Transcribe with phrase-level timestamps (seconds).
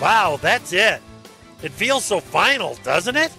[0.00, 1.00] Wow, that's it.
[1.62, 3.32] It feels so final, doesn't it?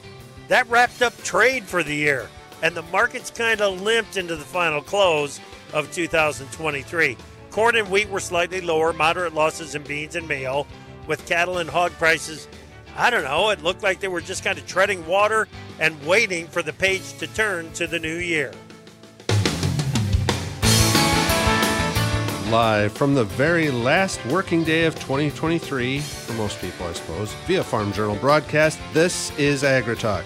[0.48, 2.30] That wrapped up trade for the year,
[2.64, 5.40] and the market's kind of limped into the final close
[5.72, 7.16] of 2023.
[7.52, 10.66] Corn and wheat were slightly lower, moderate losses in beans and meal,
[11.06, 12.48] with cattle and hog prices.
[12.96, 15.48] I don't know, it looked like they were just kind of treading water
[15.80, 18.52] and waiting for the page to turn to the new year.
[22.50, 27.62] Live from the very last working day of 2023, for most people, I suppose, via
[27.62, 30.26] Farm Journal broadcast, this is AgriTalk.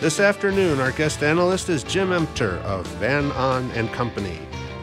[0.00, 4.36] This afternoon, our guest analyst is Jim Emter of Van Ahn and Company.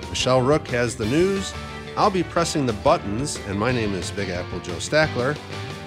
[0.07, 1.53] Michelle Rook has the news.
[1.97, 5.37] I'll be pressing the buttons, and my name is Big Apple Joe Stackler.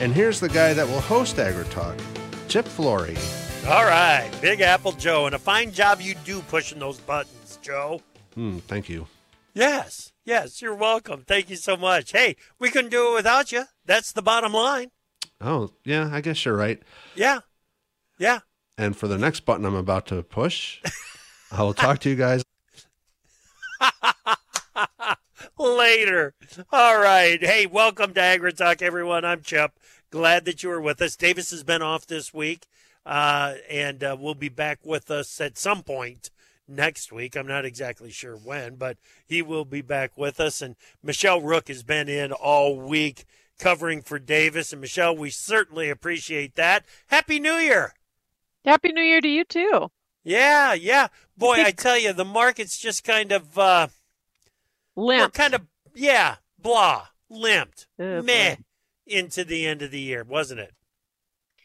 [0.00, 1.98] And here's the guy that will host AgriTalk,
[2.48, 3.16] Chip Flory.
[3.66, 8.02] All right, Big Apple Joe, and a fine job you do pushing those buttons, Joe.
[8.34, 9.06] Hmm, thank you.
[9.52, 11.24] Yes, yes, you're welcome.
[11.26, 12.12] Thank you so much.
[12.12, 13.64] Hey, we couldn't do it without you.
[13.84, 14.90] That's the bottom line.
[15.40, 16.80] Oh, yeah, I guess you're right.
[17.16, 17.40] Yeah,
[18.18, 18.40] yeah.
[18.78, 20.80] And for the next button I'm about to push,
[21.52, 22.44] I will talk to you guys
[25.58, 26.34] later.
[26.72, 27.42] All right.
[27.42, 29.24] Hey, welcome to AgriTalk, everyone.
[29.24, 29.72] I'm Chip.
[30.10, 31.16] Glad that you are with us.
[31.16, 32.66] Davis has been off this week,
[33.04, 36.30] uh, and uh, will be back with us at some point
[36.70, 37.36] next week.
[37.36, 40.62] I'm not exactly sure when, but he will be back with us.
[40.62, 43.24] And Michelle Rook has been in all week
[43.58, 44.72] covering for Davis.
[44.72, 46.84] And Michelle, we certainly appreciate that.
[47.08, 47.92] Happy New Year.
[48.64, 49.90] Happy New Year to you too.
[50.22, 51.08] Yeah, yeah.
[51.36, 53.88] Boy, I tell you, the market's just kind of uh
[54.96, 55.32] limp.
[55.32, 57.86] kind of yeah, blah, limped.
[57.98, 58.56] Oh, meh
[59.06, 60.72] into the end of the year, wasn't it?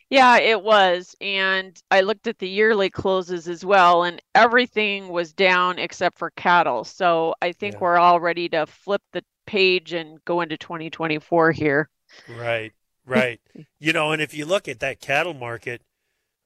[0.09, 1.15] Yeah, it was.
[1.21, 6.31] And I looked at the yearly closes as well, and everything was down except for
[6.31, 6.83] cattle.
[6.83, 7.81] So I think Yeah.
[7.81, 11.89] we're all ready to flip the page and go into 2024 here.
[12.27, 12.73] Right,
[13.05, 13.39] right.
[13.79, 15.81] you know, and if you look at that cattle market,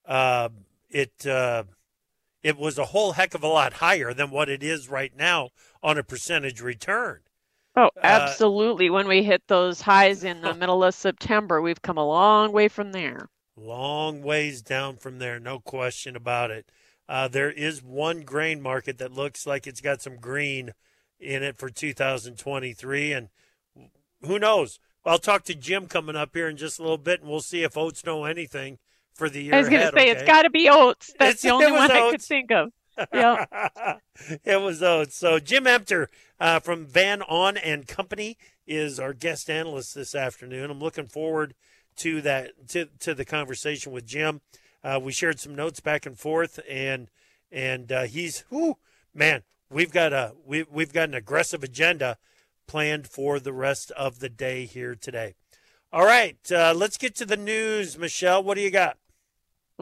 [0.06, 0.50] uh,
[0.90, 1.66] it uh,
[2.44, 5.50] it was a whole heck of a lot higher than what it is right now
[5.84, 7.22] on a percentage return.
[7.76, 8.92] Oh, Uh, absolutely.
[8.92, 12.68] When we hit those highs in the middle of September, we've come a long way
[12.68, 13.28] from there.
[13.62, 16.72] Long ways down from there, no question about it.
[17.10, 20.72] Uh, there is one grain market that looks like it's got some green
[21.20, 23.30] in it for 2023, and
[24.22, 24.80] who knows?
[25.06, 27.64] I'll talk to Jim coming up here in just a little bit, and we'll see
[27.64, 28.78] if oats know anything
[29.14, 30.12] for the year I was going to say, okay?
[30.12, 31.14] it's got to be oats.
[31.20, 32.72] That's It's- the only one I could think of.
[33.14, 33.46] Yeah.
[34.44, 35.16] it was oats.
[35.16, 38.38] So Jim Emter uh, from Van Ahn and Company
[38.68, 40.70] is our guest analyst this afternoon.
[40.70, 41.56] I'm looking forward
[42.00, 44.42] to that to to the conversation with Jim.
[44.84, 47.10] Uh, we shared some notes back and forth, and
[47.52, 48.78] and uh, he's whoo
[49.14, 49.44] man.
[49.70, 52.18] We've got a we we've got an aggressive agenda
[52.68, 55.36] planned for the rest of the day here today.
[55.92, 58.44] All right, uh, let's get to the news, Michelle.
[58.44, 58.98] What do you got?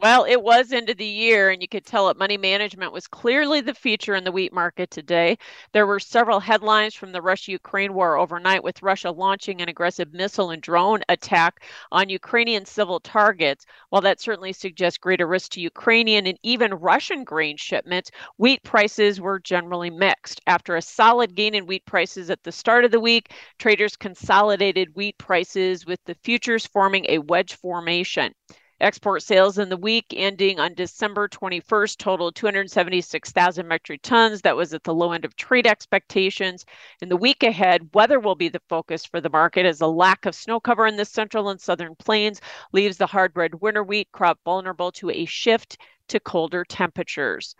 [0.00, 3.08] Well, it was end of the year, and you could tell that money management was
[3.08, 5.38] clearly the feature in the wheat market today.
[5.72, 10.12] There were several headlines from the Russia Ukraine war overnight, with Russia launching an aggressive
[10.12, 13.66] missile and drone attack on Ukrainian civil targets.
[13.90, 19.20] While that certainly suggests greater risk to Ukrainian and even Russian grain shipments, wheat prices
[19.20, 20.40] were generally mixed.
[20.46, 24.94] After a solid gain in wheat prices at the start of the week, traders consolidated
[24.94, 28.32] wheat prices with the futures forming a wedge formation.
[28.80, 34.40] Export sales in the week ending on December 21st totaled 276,000 metric tons.
[34.42, 36.64] That was at the low end of trade expectations.
[37.02, 40.26] In the week ahead, weather will be the focus for the market as a lack
[40.26, 42.40] of snow cover in the central and southern plains
[42.72, 45.76] leaves the hard red winter wheat crop vulnerable to a shift
[46.06, 47.56] to colder temperatures.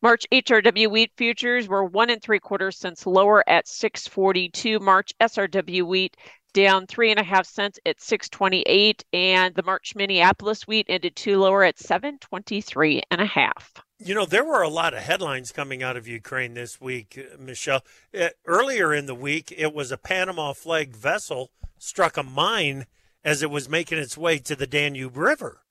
[0.00, 4.78] March HRW wheat futures were one and three quarters cents lower at 642.
[4.78, 6.16] March SRW wheat
[6.58, 11.38] down three and a half cents at 628 and the march minneapolis wheat ended two
[11.38, 15.82] lower at 723 and a half You know, there were a lot of headlines coming
[15.82, 17.82] out of Ukraine this week, uh, Michelle.
[18.18, 22.86] Uh, earlier in the week, it was a Panama flagged vessel struck a mine
[23.24, 25.62] as it was making its way to the Danube River.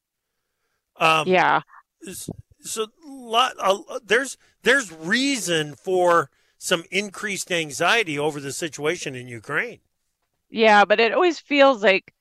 [0.98, 1.62] Um, yeah
[2.62, 9.80] So, lot, uh, there's there's reason for some increased anxiety over the situation in Ukraine.
[10.50, 12.14] Yeah, but it always feels like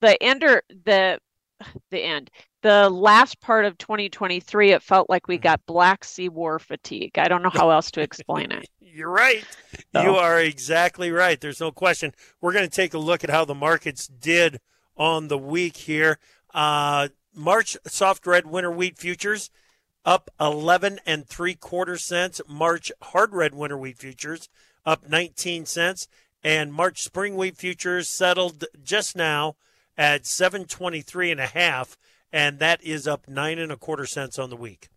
[0.00, 1.18] the ender the
[1.90, 2.30] the end.
[2.62, 5.42] The last part of 2023 it felt like we mm-hmm.
[5.42, 7.18] got black sea war fatigue.
[7.18, 8.68] I don't know how else to explain it.
[8.80, 9.44] You're right.
[9.92, 10.02] So.
[10.02, 11.38] you are exactly right.
[11.38, 12.14] There's no question.
[12.40, 14.58] We're going to take a look at how the markets did
[14.96, 16.18] on the week here.
[16.54, 19.50] Uh, march soft red winter wheat futures
[20.06, 22.40] up 11 and 3 quarter cents.
[22.48, 24.48] March hard red winter wheat futures
[24.86, 26.08] up 19 cents
[26.46, 29.56] and march spring wheat futures settled just now
[29.98, 31.98] at 723 and a half,
[32.32, 34.88] and that is up nine and a quarter cents on the week.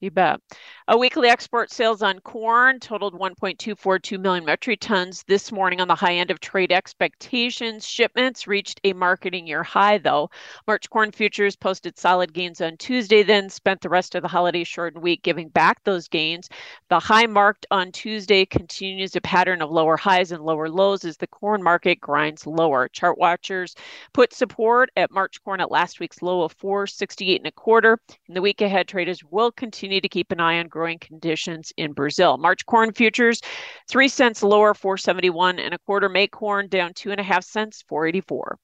[0.00, 0.40] You bet.
[0.88, 5.94] A weekly export sales on corn totaled 1.242 million metric tons this morning on the
[5.94, 7.88] high end of trade expectations.
[7.88, 10.28] Shipments reached a marketing year high, though.
[10.66, 14.64] March corn futures posted solid gains on Tuesday, then spent the rest of the holiday
[14.64, 16.50] shortened week giving back those gains.
[16.90, 21.16] The high marked on Tuesday continues a pattern of lower highs and lower lows as
[21.16, 22.88] the corn market grinds lower.
[22.88, 23.74] Chart watchers
[24.12, 27.98] put support at March corn at last week's low of 468 and a quarter.
[28.28, 31.72] In the week ahead, traders will continue continue to keep an eye on growing conditions
[31.76, 32.36] in Brazil.
[32.38, 33.40] March corn futures,
[33.88, 36.08] three cents lower, 471 and a quarter.
[36.08, 38.58] May corn down two and a half cents, 484.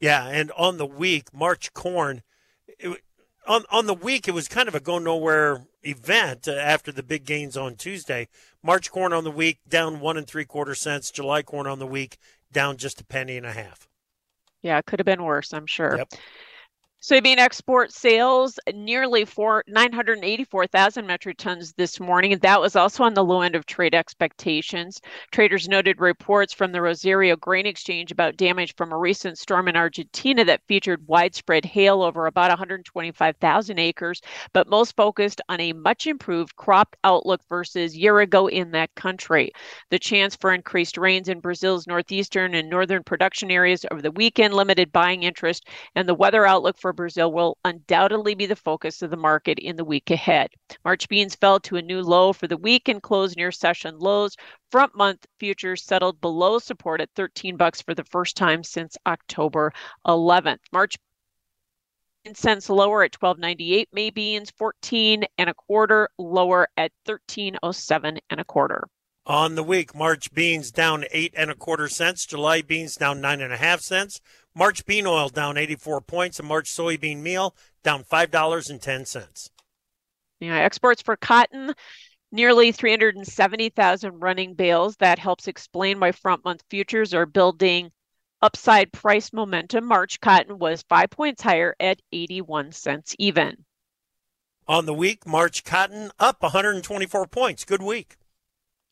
[0.00, 2.22] Yeah, and on the week, March corn,
[2.66, 3.00] it,
[3.46, 7.04] on on the week, it was kind of a go nowhere event uh, after the
[7.04, 8.26] big gains on Tuesday.
[8.64, 11.12] March corn on the week down one and three quarter cents.
[11.12, 12.18] July corn on the week
[12.50, 13.86] down just a penny and a half.
[14.62, 15.96] Yeah, it could have been worse, I'm sure.
[15.96, 16.08] Yep.
[17.06, 22.32] Soybean export sales nearly four, 984,000 metric tons this morning.
[22.32, 25.00] And that was also on the low end of trade expectations.
[25.30, 29.76] Traders noted reports from the Rosario Grain Exchange about damage from a recent storm in
[29.76, 34.20] Argentina that featured widespread hail over about 125,000 acres,
[34.52, 39.52] but most focused on a much improved crop outlook versus year ago in that country.
[39.90, 44.54] The chance for increased rains in Brazil's northeastern and northern production areas over the weekend
[44.54, 49.10] limited buying interest, and the weather outlook for Brazil will undoubtedly be the focus of
[49.10, 50.50] the market in the week ahead.
[50.84, 54.36] March beans fell to a new low for the week and closed near session lows.
[54.70, 59.72] Front month futures settled below support at 13 bucks for the first time since October
[60.06, 60.58] 11th.
[60.72, 60.96] March
[62.34, 63.86] cents lower at 12.98.
[63.92, 68.88] May beans 14 and a quarter lower at 13.07 and a quarter.
[69.26, 72.26] On the week, March beans down eight and a quarter cents.
[72.26, 74.20] July beans down nine and a half cents.
[74.54, 79.50] March bean oil down 84 points, and March soybean meal down $5.10.
[80.38, 81.74] Yeah, exports for cotton
[82.30, 84.96] nearly 370,000 running bales.
[84.96, 87.90] That helps explain why front month futures are building
[88.42, 89.86] upside price momentum.
[89.86, 93.64] March cotton was five points higher at 81 cents even.
[94.68, 97.64] On the week, March cotton up 124 points.
[97.64, 98.16] Good week.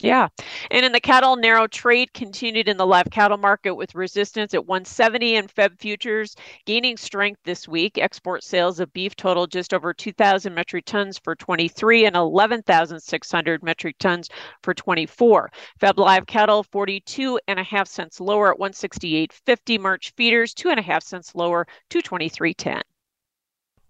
[0.00, 0.28] Yeah.
[0.70, 4.66] And in the cattle, narrow trade continued in the live cattle market with resistance at
[4.66, 6.34] 170 and Feb futures
[6.66, 7.96] gaining strength this week.
[7.96, 13.96] Export sales of beef totaled just over 2,000 metric tons for 23 and 11,600 metric
[13.98, 14.28] tons
[14.62, 15.50] for 24.
[15.80, 19.80] Feb live cattle 42 and a half cents lower at 168.50.
[19.80, 22.82] March feeders two and a half cents lower, 223.10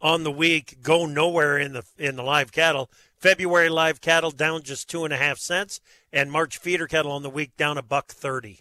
[0.01, 2.91] on the week go nowhere in the in the live cattle.
[3.17, 5.81] February live cattle down just two and a half cents,
[6.13, 8.61] and March feeder cattle on the week down a buck thirty.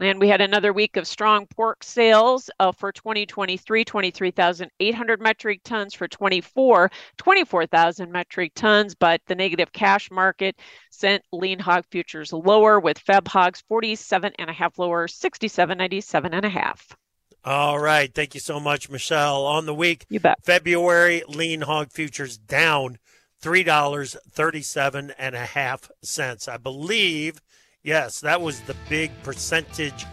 [0.00, 5.94] And we had another week of strong pork sales uh, for 2023, 23,800 metric tons.
[5.94, 8.96] For 24, 24,000 metric tons.
[8.96, 10.58] But the negative cash market
[10.90, 16.44] sent lean hog futures lower with Feb hogs 47 and a half lower, 67.97 and
[16.44, 16.96] a half.
[17.44, 18.12] All right.
[18.14, 19.44] Thank you so much, Michelle.
[19.44, 20.38] On the week, you bet.
[20.44, 22.96] February lean hog futures down
[23.42, 26.48] $3.37 and a half cents.
[26.48, 27.42] I believe,
[27.82, 30.06] yes, that was the big percentage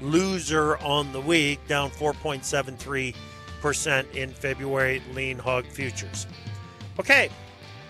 [0.00, 6.26] loser on the week, down 4.73% in February lean hog futures.
[6.98, 7.28] Okay,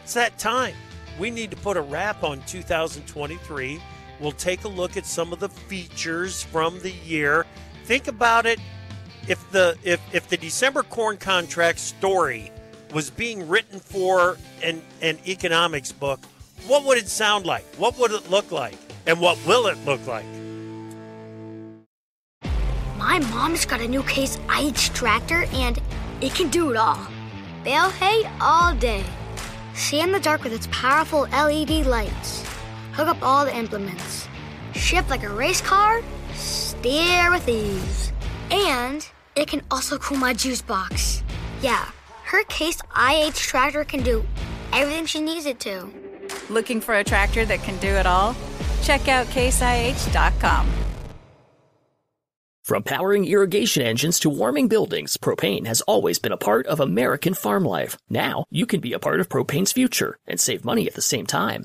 [0.03, 0.75] it's that time.
[1.21, 3.81] We need to put a wrap on 2023.
[4.19, 7.47] We'll take a look at some of the features from the year.
[7.85, 8.59] Think about it
[9.29, 12.51] if the if if the December corn contract story
[12.93, 16.21] was being written for an, an economics book,
[16.67, 17.65] what would it sound like?
[17.77, 18.77] What would it look like?
[19.07, 20.25] And what will it look like?
[22.97, 25.81] My mom's got a new case IH tractor and
[26.21, 27.07] it can do it all.
[27.63, 29.05] Bale hay all day.
[29.75, 32.45] See in the dark with its powerful LED lights.
[32.93, 34.29] Hook up all the implements.
[34.75, 36.03] Shift like a race car.
[36.35, 38.13] Steer with ease.
[38.51, 39.07] And
[39.39, 41.23] it can also cool my juice box.
[41.63, 41.89] Yeah,
[42.25, 44.25] her Case IH tractor can do
[44.73, 45.89] everything she needs it to.
[46.51, 48.35] Looking for a tractor that can do it all?
[48.83, 50.69] Check out caseih.com.
[52.65, 57.33] From powering irrigation engines to warming buildings, propane has always been a part of American
[57.33, 57.97] farm life.
[58.11, 61.25] Now, you can be a part of propane's future and save money at the same
[61.25, 61.65] time.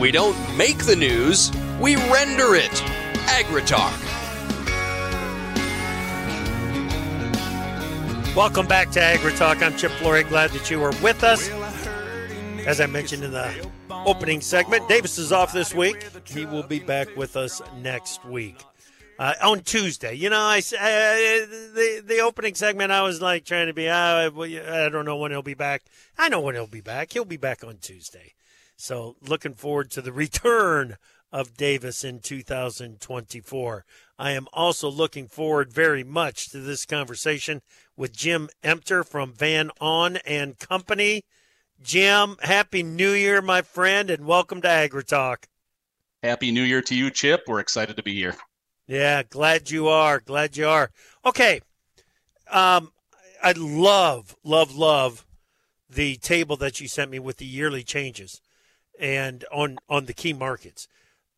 [0.00, 1.50] We don't make the news,
[1.80, 2.70] we render it.
[3.28, 3.96] AgriTalk.
[8.36, 9.62] Welcome back to AgriTalk.
[9.62, 10.24] I'm Chip Flory.
[10.24, 11.48] Glad that you are with us.
[12.66, 16.06] As I mentioned in the opening segment, Davis is off this week.
[16.26, 18.62] He will be back with us next week.
[19.18, 22.92] Uh, on Tuesday, you know, I uh, the the opening segment.
[22.92, 23.88] I was like trying to be.
[23.88, 25.84] Uh, I don't know when he'll be back.
[26.18, 27.14] I know when he'll be back.
[27.14, 28.34] He'll be back on Tuesday.
[28.76, 30.98] So looking forward to the return
[31.32, 33.84] of Davis in 2024.
[34.18, 37.62] I am also looking forward very much to this conversation
[37.96, 41.24] with Jim Emter from Van Ahn and Company.
[41.82, 45.44] Jim, happy New Year, my friend, and welcome to AgriTalk.
[46.22, 47.44] Happy New Year to you, Chip.
[47.46, 48.34] We're excited to be here.
[48.86, 50.20] Yeah, glad you are.
[50.20, 50.90] Glad you are.
[51.24, 51.60] Okay.
[52.50, 52.92] Um,
[53.42, 55.26] I love, love, love
[55.88, 58.40] the table that you sent me with the yearly changes
[58.98, 60.88] and on on the key markets.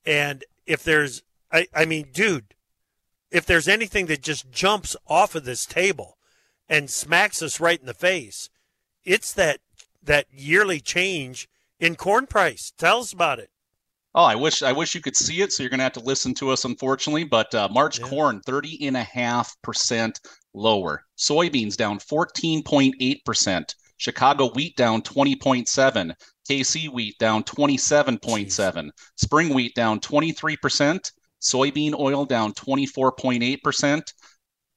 [0.04, 1.22] And if there's
[1.52, 2.54] I, I mean, dude,
[3.30, 6.16] if there's anything that just jumps off of this table
[6.68, 8.50] and smacks us right in the face,
[9.04, 9.60] it's that
[10.02, 11.48] that yearly change
[11.78, 12.72] in corn price.
[12.76, 13.50] Tell us about it.
[14.14, 15.52] Oh, I wish I wish you could see it.
[15.52, 17.24] So you're going to have to listen to us, unfortunately.
[17.24, 18.06] But uh, March yeah.
[18.06, 20.20] corn, 30 and a half percent
[20.54, 21.04] lower.
[21.16, 23.74] Soybeans down 14.8 percent.
[23.99, 26.14] Chicago wheat down 20.7.
[26.49, 31.12] KC wheat down 27.7, spring wheat down 23%,
[31.43, 34.12] soybean oil down 24.8%,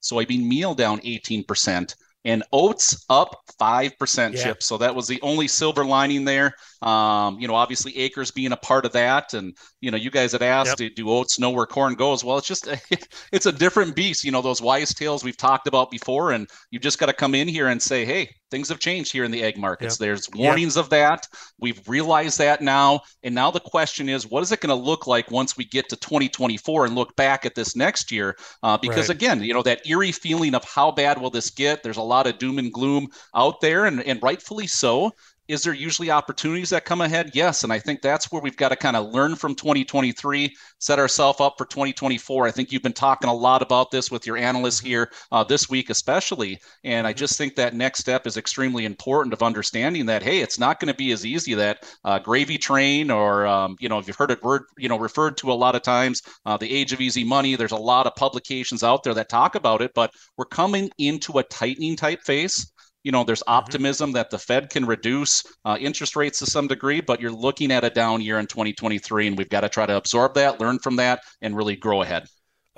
[0.03, 4.43] soybean meal down 18%, and oats up 5% yeah.
[4.43, 4.61] chip.
[4.61, 6.53] So that was the only silver lining there.
[6.81, 9.33] Um, you know, obviously acres being a part of that.
[9.33, 10.95] And, you know, you guys had asked, yep.
[10.95, 12.23] do oats know where corn goes?
[12.23, 12.67] Well, it's just,
[13.31, 14.23] it's a different beast.
[14.23, 16.31] You know, those wise tales we've talked about before.
[16.31, 19.23] And you just got to come in here and say, hey, things have changed here
[19.23, 19.95] in the egg markets.
[19.95, 19.99] Yep.
[19.99, 20.85] There's warnings yep.
[20.85, 21.27] of that.
[21.59, 23.01] We've realized that now.
[23.23, 25.87] And now the question is, what is it going to look like once we get
[25.89, 28.35] to 2024 and look back at this next year?
[28.61, 29.15] Uh, because right.
[29.15, 31.81] again, you know, that eerie feeling of how bad will this get?
[31.81, 35.11] There's a lot of doom and gloom out there, and, and rightfully so.
[35.51, 37.31] Is there usually opportunities that come ahead?
[37.33, 37.65] Yes.
[37.65, 41.41] And I think that's where we've got to kind of learn from 2023, set ourselves
[41.41, 42.47] up for 2024.
[42.47, 44.87] I think you've been talking a lot about this with your analysts mm-hmm.
[44.87, 46.57] here uh, this week, especially.
[46.85, 47.17] And I mm-hmm.
[47.17, 50.87] just think that next step is extremely important of understanding that, hey, it's not going
[50.87, 54.31] to be as easy that uh, gravy train or, um, you know, if you've heard
[54.31, 57.25] it word, you know, referred to a lot of times, uh, the age of easy
[57.25, 57.57] money.
[57.57, 61.39] There's a lot of publications out there that talk about it, but we're coming into
[61.39, 62.71] a tightening type phase
[63.03, 63.53] you know, there's mm-hmm.
[63.53, 64.15] optimism mm-hmm.
[64.15, 67.83] that the Fed can reduce uh, interest rates to some degree, but you're looking at
[67.83, 70.97] a down year in 2023, and we've got to try to absorb that, learn from
[70.97, 72.27] that, and really grow ahead.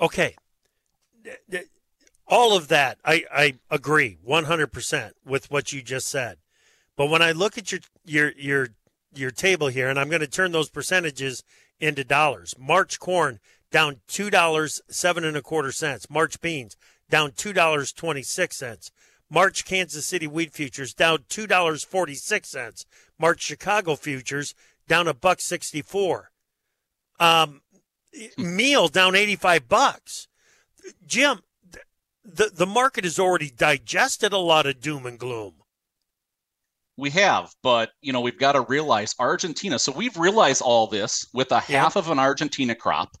[0.00, 0.34] Okay.
[2.26, 6.38] All of that, I, I agree 100% with what you just said.
[6.96, 8.68] But when I look at your your your
[9.14, 11.42] your table here, and I'm going to turn those percentages
[11.80, 12.54] into dollars.
[12.58, 13.40] March corn
[13.70, 16.08] down two dollars seven and a quarter cents.
[16.08, 16.76] March beans
[17.10, 18.92] down two dollars twenty six cents.
[19.30, 22.86] March Kansas City wheat futures down two dollars forty six cents.
[23.18, 24.54] March Chicago futures
[24.88, 26.30] down a buck sixty four.
[27.18, 27.62] Um,
[28.36, 30.28] meal down eighty five bucks.
[31.06, 31.40] Jim,
[32.24, 35.54] the the market has already digested a lot of doom and gloom.
[36.96, 39.78] We have, but you know we've got to realize Argentina.
[39.78, 43.16] So we've realized all this with a half of an Argentina crop.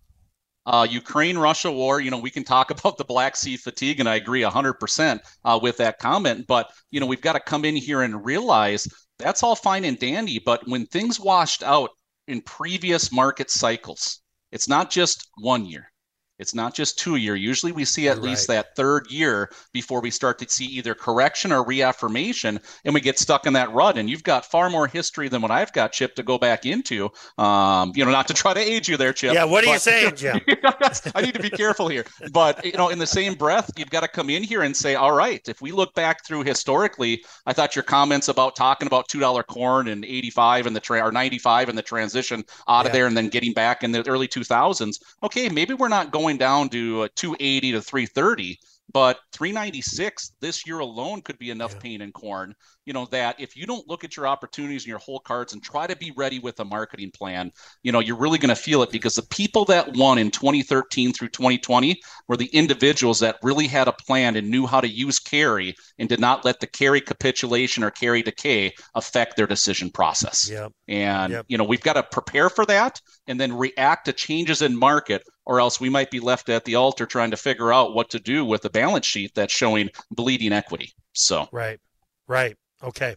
[0.66, 4.08] Uh, Ukraine Russia war, you know, we can talk about the Black Sea fatigue, and
[4.08, 6.46] I agree 100% uh, with that comment.
[6.46, 9.98] But, you know, we've got to come in here and realize that's all fine and
[9.98, 10.40] dandy.
[10.44, 11.90] But when things washed out
[12.26, 14.20] in previous market cycles,
[14.52, 15.90] it's not just one year,
[16.38, 17.36] It's not just two year.
[17.36, 18.56] Usually we see at You're least right.
[18.56, 23.18] that third year before we start to see either correction or reaffirmation and we get
[23.20, 23.96] stuck in that rut.
[23.96, 27.10] And you've got far more history than what I've got, Chip, to go back into.
[27.38, 29.32] Um, you know, not to try to age you there, Chip.
[29.32, 30.40] Yeah, what are you saying, Jim?
[31.14, 32.04] I need to be careful here.
[32.32, 34.96] But you know, in the same breath, you've got to come in here and say,
[34.96, 39.08] all right, if we look back through historically, I thought your comments about talking about
[39.08, 42.42] two dollar corn and eighty five and the tra- or ninety five and the transition
[42.68, 42.92] out of Yeah.
[42.92, 44.98] there and then getting back in the early two thousands.
[45.22, 48.58] Okay, maybe we're not going down to uh, two eighty to three thirty.
[48.92, 51.78] But 396 this year alone could be enough Yeah.
[51.78, 52.54] pain in corn,
[52.84, 55.62] you know, that if you don't look at your opportunities and your hole cards and
[55.62, 57.50] try to be ready with a marketing plan,
[57.82, 61.12] you know, you're really going to feel it because the people that won in 2013
[61.12, 65.18] through 2020 were the individuals that really had a plan and knew how to use
[65.18, 70.50] carry and did not let the carry capitulation or carry decay affect their decision process.
[70.50, 70.72] Yep.
[70.88, 71.46] And Yep.
[71.48, 75.22] you know, we've got to prepare for that and then react to changes in market
[75.46, 78.18] or else we might be left at the altar trying to figure out what to
[78.18, 80.92] do with a balance sheet that's showing bleeding equity.
[81.12, 81.80] So, Right.
[82.26, 82.56] Right.
[82.82, 83.16] Okay.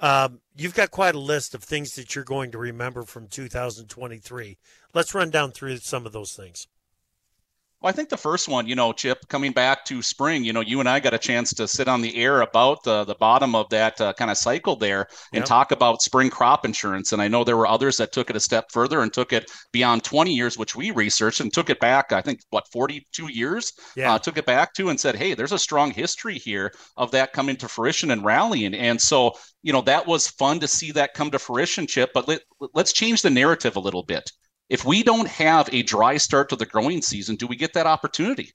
[0.00, 4.58] Um, you've got quite a list of things that you're going to remember from 2023.
[4.94, 6.68] Let's run down through some of those things.
[7.80, 10.60] Well, I think the first one, you know, Chip, coming back to spring, you know,
[10.60, 13.54] you and I got a chance to sit on the air about the the bottom
[13.54, 15.46] of that uh, kind of cycle there and Yep.
[15.46, 17.12] talk about spring crop insurance.
[17.12, 19.48] And I know there were others that took it a step further and took it
[19.70, 23.72] beyond 20 years, which we researched and took it back, I think, what, 42 years?
[23.94, 24.14] Yeah.
[24.14, 27.32] Uh, took it back to and said, hey, there's a strong history here of that
[27.32, 28.74] coming to fruition and rallying.
[28.74, 32.10] And so, you know, that was fun to see that come to fruition, Chip.
[32.12, 32.40] But let,
[32.74, 34.32] let's change the narrative a little bit.
[34.68, 37.86] If we don't have a dry start to the growing season, do we get that
[37.86, 38.52] opportunity?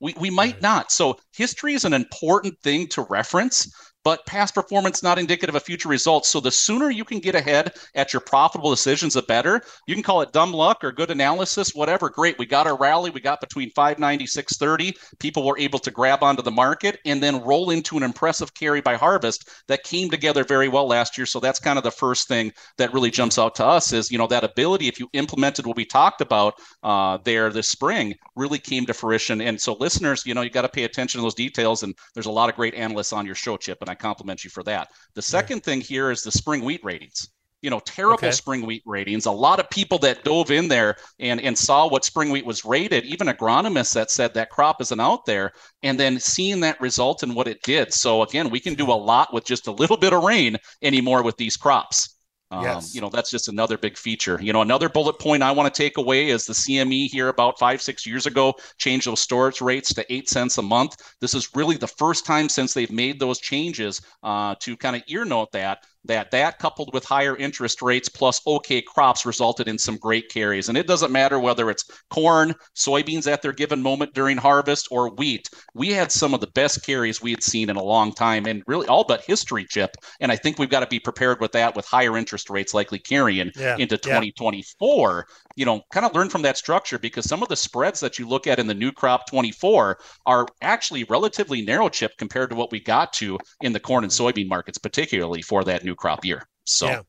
[0.00, 0.90] We, we might not.
[0.90, 3.70] So history is an important thing to reference,
[4.04, 6.28] but past performance not indicative of future results.
[6.28, 9.62] So the sooner you can get ahead at your profitable decisions, the better.
[9.86, 12.08] You can call it dumb luck or good analysis, whatever.
[12.08, 12.38] Great.
[12.38, 13.10] We got our rally.
[13.10, 14.96] We got between 590, 630.
[15.18, 18.80] People were able to grab onto the market and then roll into an impressive carry
[18.80, 21.26] by harvest that came together very well last year.
[21.26, 24.18] So that's kind of the first thing that really jumps out to us is, you
[24.18, 28.58] know, that ability, if you implemented what we talked about uh, there this spring, really
[28.58, 29.40] came to fruition.
[29.40, 31.82] And so listeners, you know, you got to pay attention to those details.
[31.82, 34.50] And there's a lot of great analysts on your show, Chip, and I compliment you
[34.50, 34.88] for that.
[35.14, 37.28] The second thing here is the spring wheat ratings.
[37.62, 38.32] You know, terrible Okay.
[38.32, 39.26] spring wheat ratings.
[39.26, 42.64] A lot of people that dove in there and, and saw what spring wheat was
[42.64, 47.22] rated, even agronomists that said that crop isn't out there, and then seeing that result
[47.22, 47.92] and what it did.
[47.92, 51.22] So again, we can do a lot with just a little bit of rain anymore
[51.22, 52.16] with these crops.
[52.50, 52.92] Um, Yes.
[52.92, 54.38] You know, that's just another big feature.
[54.42, 57.58] You know, another bullet point I want to take away is the CME here about
[57.60, 60.96] five, six years ago changed those storage rates to eight cents a month.
[61.20, 65.02] This is really the first time since they've made those changes uh, to kind of
[65.06, 69.78] ear note that that that coupled with higher interest rates plus okay crops resulted in
[69.78, 70.68] some great carries.
[70.68, 75.10] And it doesn't matter whether it's corn soybeans at their given moment during harvest or
[75.14, 78.46] wheat we had some of the best carries we had seen in a long time
[78.46, 79.90] and really all but history chip.
[80.20, 82.98] And i think we've got to be prepared with that with higher interest rates likely
[82.98, 84.24] carrying Yeah, into yeah.
[84.30, 88.18] 2024 you know kind of learn from that structure because some of the spreads that
[88.18, 92.56] you look at in the new crop 24 are actually relatively narrow chip compared to
[92.56, 96.24] what we got to in the corn and soybean markets particularly for that new crop
[96.24, 97.02] year so Yeah.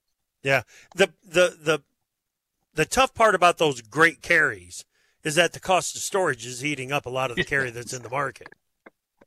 [0.43, 0.61] Yeah.
[0.95, 1.83] The the the
[2.73, 4.85] the tough part about those great carries
[5.23, 7.93] is that the cost of storage is eating up a lot of the carry that's
[7.93, 8.49] in the market.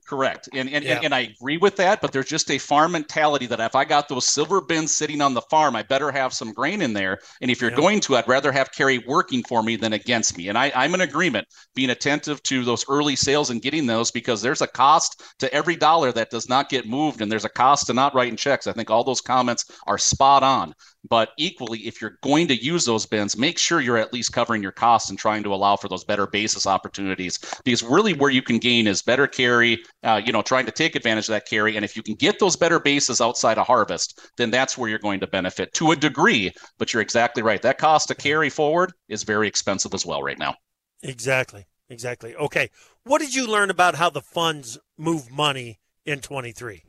[0.07, 0.51] Correct.
[0.53, 0.91] And and, Yeah.
[0.91, 3.87] and and I agree with that, but there's just a farm mentality that if I
[3.87, 7.21] got those silver bins sitting on the farm, I better have some grain in there.
[7.41, 7.77] And if you're Yeah.
[7.77, 10.49] going to, I'd rather have carry working for me than against me.
[10.49, 14.43] And I, I'm in agreement, being attentive to those early sales and getting those because
[14.43, 17.87] there's a cost to every dollar that does not get moved, and there's a cost
[17.87, 18.67] to not writing checks.
[18.67, 20.75] I think all those comments are spot on.
[21.09, 24.63] But equally, if you're going to use those bins, make sure you're at least covering
[24.63, 27.39] your costs and trying to allow for those better basis opportunities.
[27.65, 30.97] Because really, where you can gain is better carry, uh, you know, trying to take
[30.97, 31.77] advantage of that carry.
[31.77, 34.99] And if you can get those better bases outside of harvest, then that's where you're
[34.99, 36.53] going to benefit to a degree.
[36.79, 37.61] But you're exactly right.
[37.63, 40.55] That cost to carry forward is very expensive as well right now.
[41.03, 41.67] Exactly.
[41.91, 42.35] Exactly.
[42.35, 42.71] Okay.
[43.05, 46.83] What did you learn about how the funds move money in 23?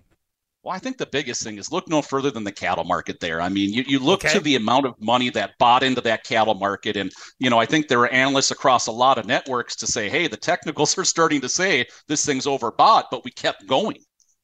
[0.66, 3.40] Well, I think the biggest thing is look no further than the cattle market there.
[3.40, 4.34] I mean, you, you look Okay.
[4.34, 6.98] to the amount of money that bought into that cattle market.
[6.98, 10.10] And, you know, I think there are analysts across a lot of networks to say,
[10.10, 13.98] hey, the technicals are starting to say this thing's overbought, but we kept going.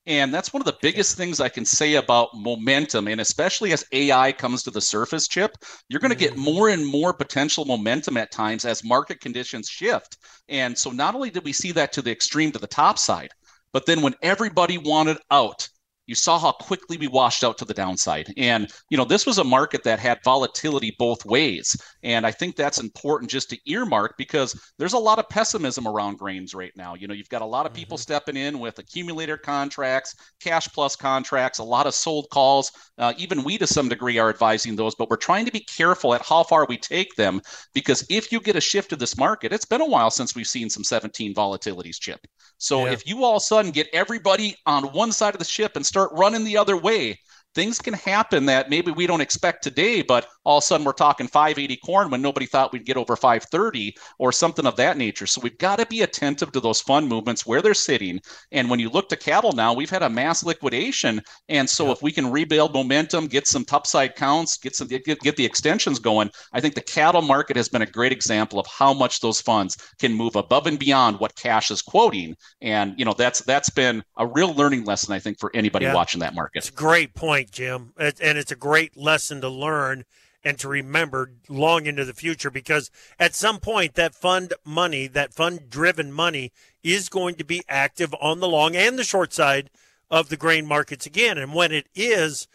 [0.05, 3.07] And that's one of the biggest things I can say about momentum.
[3.07, 5.57] And especially as AI comes to the surface, Chip,
[5.89, 6.53] you're going to get mm.
[6.53, 10.17] more and more potential momentum at times as market conditions shift.
[10.49, 13.31] And so not only did we see that to the extreme to the top side,
[13.73, 15.67] but then when everybody wanted out,
[16.12, 18.34] you saw how quickly we washed out to the downside.
[18.36, 21.74] And, you know, this was a market that had volatility both ways.
[22.04, 26.17] And I think that's important just to earmark because there's a lot of pessimism around
[26.17, 26.95] grains right now.
[26.95, 28.02] You know, you've got a lot of people mm-hmm.
[28.02, 32.74] stepping in with accumulator contracts, cash plus contracts, a lot of sold calls.
[32.97, 36.13] Uh, even we, to some degree, are advising those, but we're trying to be careful
[36.13, 37.39] at how far we take them
[37.74, 40.45] because if you get a shift of this market, it's been a while since we've
[40.45, 42.19] seen some 17 volatilities chip.
[42.58, 42.91] So yeah.
[42.91, 45.86] if you all of a sudden get everybody on one side of the ship and
[45.86, 47.19] start running the other way,
[47.53, 50.93] things can happen that maybe we don't expect today, but all of a sudden we're
[50.93, 55.27] talking 580 corn when nobody thought we'd get over 530 or something of that nature.
[55.27, 58.19] So we've got to be attentive to those fund movements where they're sitting.
[58.51, 61.21] And when you look to cattle now, we've had a mass liquidation.
[61.49, 61.91] And so yeah.
[61.91, 65.99] if we can rebuild momentum, get some topside counts, get some get, get the extensions
[65.99, 69.41] going, I think the cattle market has been a great example of how much those
[69.41, 72.35] funds can move above and beyond what cash is quoting.
[72.61, 75.93] And you know that's that's been a real learning lesson, I think, for anybody yeah.
[75.93, 76.59] watching that market.
[76.59, 77.93] It's a great point, Jim.
[77.97, 80.04] And it's a great lesson to learn
[80.43, 85.34] and to remember long into the future because at some point that fund money, that
[85.34, 86.51] fund driven money
[86.84, 89.69] is going to be active on the long and the short side
[90.10, 91.38] of the grain markets again.
[91.38, 92.47] And when it is,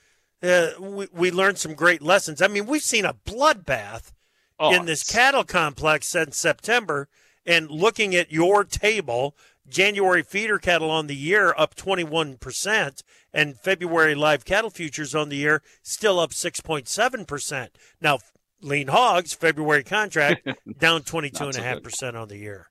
[0.43, 2.43] uh, we, we learned some great lessons.
[2.43, 4.13] I mean, we've seen a bloodbath
[4.59, 7.09] oh, in this cattle complex since September.
[7.49, 9.37] And looking at your table,
[9.69, 13.03] January feeder cattle on the year up 21%,
[13.33, 17.69] and February live cattle futures on the year still up 6.7%.
[18.01, 18.19] Now,
[18.61, 20.47] lean hogs, February contract
[20.79, 22.69] down 22.5% on the year.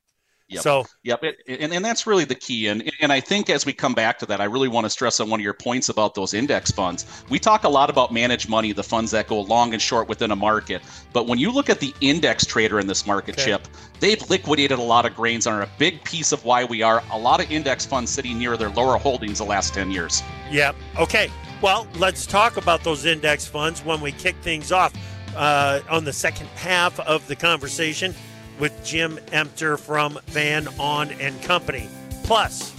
[0.47, 0.61] Yep.
[0.61, 1.23] So, yep.
[1.23, 2.67] It, and, and that's really the key.
[2.67, 5.19] And, and I think as we come back to that, I really want to stress
[5.19, 7.23] on one of your points about those index funds.
[7.29, 10.29] We talk a lot about managed money, the funds that go long and short within
[10.29, 10.83] a market.
[11.13, 13.45] But when you look at the index trader in this market, okay.
[13.45, 13.67] Chip,
[13.99, 17.01] they've liquidated a lot of grains and are a big piece of why we are
[17.11, 20.21] a lot of index funds sitting near their lower holdings the last 10 years.
[20.51, 20.75] Yep.
[20.99, 21.31] Okay.
[21.61, 24.93] Well, let's talk about those index funds when we kick things off
[25.35, 28.13] uh, on the second half of the conversation
[28.59, 31.87] with Jim Emter from Van Ahn and Company.
[32.23, 32.71] Plus,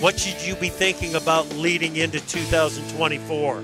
[0.00, 3.62] what should you be thinking about leading into 2024?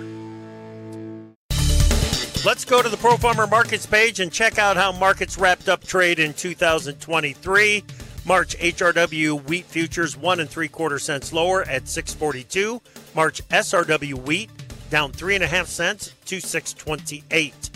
[2.44, 5.83] Let's go to the Pro Farmer Markets page and check out how markets wrapped up
[5.83, 7.85] trade in 2023.
[8.27, 12.83] March HRW wheat futures one and three quarter cents lower at 642.
[13.14, 14.50] March SRW wheat
[14.90, 17.70] down three and a half cents to 628.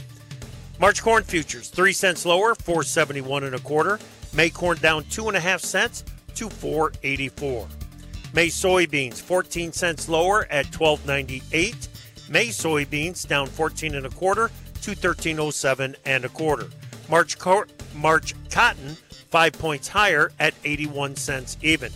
[0.81, 3.99] March corn futures, three cents lower, 471 and a quarter.
[4.33, 6.05] May corn down two and a half cents
[6.37, 7.67] to 484.
[8.33, 11.89] May soybeans, 14 cents lower at 1298.
[12.31, 14.51] May soybeans down 14 and a quarter
[14.83, 16.69] to 1307 and a quarter.
[17.09, 17.37] March
[17.95, 18.97] March cotton,
[19.31, 21.91] five points higher at 81 cents even.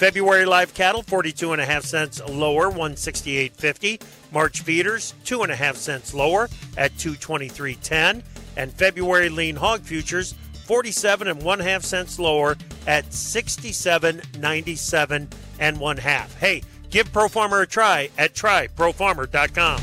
[0.00, 4.00] February live cattle, 42 and a half cents lower, 168.50.
[4.32, 8.22] March feeders, two and a half cents lower at 223.10.
[8.56, 10.34] And February lean hog futures,
[10.64, 16.34] 47 and one half cents lower at 67.97 and one half.
[16.38, 19.82] Hey, give Pro Farmer a try at tryprofarmer.com.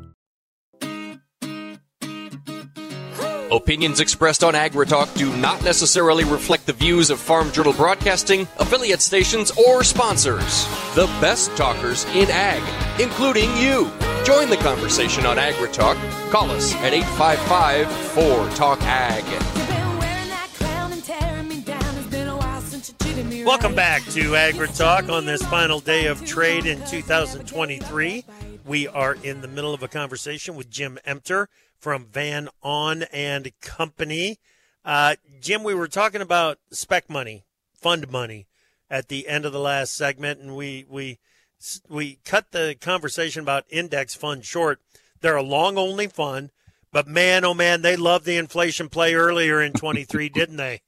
[3.51, 9.01] Opinions expressed on AgriTalk do not necessarily reflect the views of Farm Journal Broadcasting, affiliate
[9.01, 10.65] stations, or sponsors.
[10.95, 12.61] The best talkers in ag,
[12.97, 13.91] including you.
[14.23, 15.97] Join the conversation on AgriTalk.
[16.31, 19.25] Call us at 855 4 Talk Ag.
[23.45, 28.23] Welcome back to AgriTalk on this final day of trade in 2023.
[28.65, 31.47] We are in the middle of a conversation with Jim Emter
[31.81, 34.39] from Van Ahn and Company.
[34.85, 38.47] Uh, Jim, we were talking about spec money, fund money,
[38.89, 41.17] at the end of the last segment, and we we
[41.89, 44.79] we cut the conversation about index fund short.
[45.21, 46.51] They're a long only fund,
[46.91, 50.81] but man, oh man, they loved the inflation play earlier in 23, didn't they?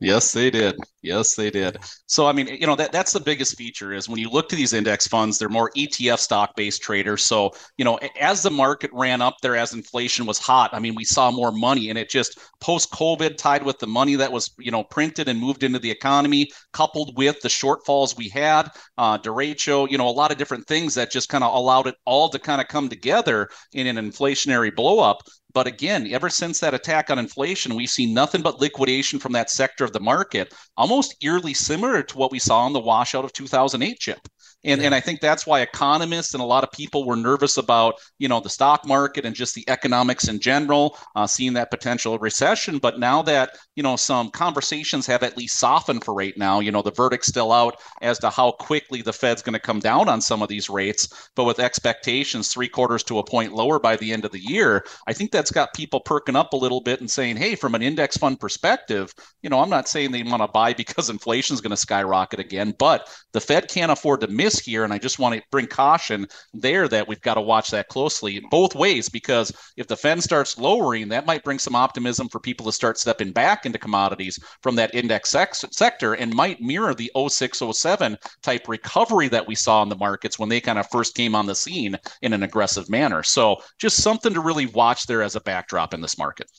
[0.00, 0.76] Yes, they did.
[1.02, 1.78] Yes, they did.
[2.06, 4.56] So, I mean, you know, that that's the biggest feature is when you look to
[4.56, 7.24] these index funds, they're more ETF stock based traders.
[7.24, 10.94] So, you know, as the market ran up there, as inflation was hot, I mean,
[10.94, 14.50] we saw more money and it just post COVID tied with the money that was,
[14.58, 19.16] you know, printed and moved into the economy, coupled with the shortfalls we had, uh,
[19.16, 22.28] derecho, you know, a lot of different things that just kind of allowed it all
[22.28, 25.16] to kind of come together in an inflationary blowup.
[25.52, 29.50] But again, ever since that attack on inflation, we've seen nothing but liquidation from that
[29.50, 30.54] sector of the market,
[30.90, 34.18] almost eerily similar to what we saw in the washout of 2008 chip.
[34.62, 34.86] And, yeah.
[34.86, 38.28] and I think that's why economists and a lot of people were nervous about, you
[38.28, 42.78] know, the stock market and just the economics in general, uh, seeing that potential recession.
[42.78, 46.72] But now that, you know, some conversations have at least softened for right now, you
[46.72, 50.08] know, the verdict's still out as to how quickly the Fed's going to come down
[50.08, 51.08] on some of these rates.
[51.34, 54.84] But with expectations three quarters to a point lower by the end of the year,
[55.06, 57.82] I think that's got people perking up a little bit and saying, hey, from an
[57.82, 61.62] index fund perspective, you know, I'm not saying they want to buy because inflation is
[61.62, 64.84] going to skyrocket again, but the Fed can't afford to miss here.
[64.84, 68.40] And I just want to bring caution there that we've got to watch that closely
[68.50, 72.66] both ways because if the Fed starts lowering, that might bring some optimism for people
[72.66, 77.10] to start stepping back into commodities from that index sex- sector and might mirror the
[77.14, 81.34] 0607 type recovery that we saw in the markets when they kind of first came
[81.34, 83.22] on the scene in an aggressive manner.
[83.22, 86.50] So just something to really watch there as a backdrop in this market.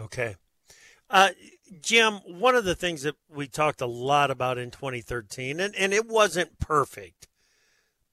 [0.00, 0.36] Okay.
[1.10, 1.30] Uh,
[1.80, 5.92] Jim, one of the things that we talked a lot about in 2013, and, and
[5.92, 7.27] it wasn't perfect,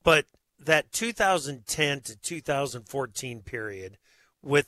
[0.05, 0.27] but
[0.59, 3.97] that 2010 to 2014 period
[4.41, 4.67] with,